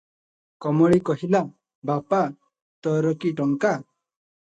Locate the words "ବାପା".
1.89-2.21